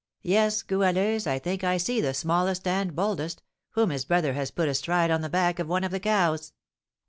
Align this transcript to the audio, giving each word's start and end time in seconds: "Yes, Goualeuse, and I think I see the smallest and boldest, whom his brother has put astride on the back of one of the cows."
"Yes, 0.23 0.63
Goualeuse, 0.63 1.27
and 1.27 1.33
I 1.35 1.37
think 1.37 1.63
I 1.63 1.77
see 1.77 2.01
the 2.01 2.15
smallest 2.15 2.65
and 2.65 2.95
boldest, 2.95 3.43
whom 3.73 3.91
his 3.91 4.03
brother 4.05 4.33
has 4.33 4.49
put 4.49 4.67
astride 4.67 5.11
on 5.11 5.21
the 5.21 5.29
back 5.29 5.59
of 5.59 5.67
one 5.67 5.83
of 5.83 5.91
the 5.91 5.99
cows." 5.99 6.53